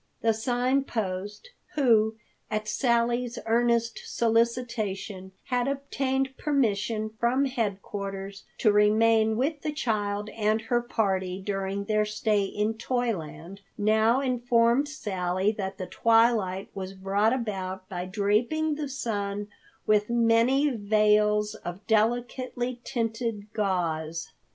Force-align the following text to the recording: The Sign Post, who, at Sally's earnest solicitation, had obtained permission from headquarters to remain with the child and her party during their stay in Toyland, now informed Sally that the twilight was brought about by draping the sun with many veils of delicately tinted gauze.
The 0.23 0.33
Sign 0.33 0.83
Post, 0.83 1.51
who, 1.75 2.15
at 2.49 2.67
Sally's 2.67 3.37
earnest 3.45 4.01
solicitation, 4.03 5.31
had 5.43 5.67
obtained 5.67 6.35
permission 6.39 7.11
from 7.19 7.45
headquarters 7.45 8.43
to 8.57 8.71
remain 8.71 9.37
with 9.37 9.61
the 9.61 9.71
child 9.71 10.29
and 10.31 10.59
her 10.61 10.81
party 10.81 11.39
during 11.39 11.83
their 11.85 12.03
stay 12.03 12.41
in 12.45 12.79
Toyland, 12.79 13.61
now 13.77 14.21
informed 14.21 14.87
Sally 14.87 15.51
that 15.51 15.77
the 15.77 15.85
twilight 15.85 16.69
was 16.73 16.93
brought 16.95 17.31
about 17.31 17.87
by 17.87 18.05
draping 18.07 18.73
the 18.73 18.89
sun 18.89 19.49
with 19.85 20.09
many 20.09 20.67
veils 20.75 21.53
of 21.53 21.85
delicately 21.85 22.81
tinted 22.83 23.53
gauze. 23.53 24.31